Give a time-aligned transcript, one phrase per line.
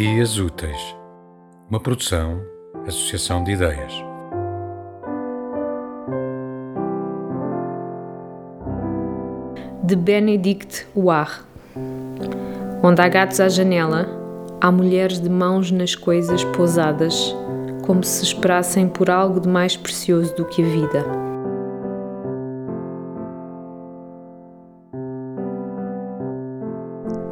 [0.00, 0.94] Dias Úteis,
[1.68, 2.40] uma produção,
[2.86, 3.92] associação de ideias.
[9.82, 11.44] De Benedict War.
[12.80, 14.06] Onde há gatos à janela,
[14.60, 17.34] há mulheres de mãos nas coisas pousadas,
[17.84, 21.37] como se esperassem por algo de mais precioso do que a vida.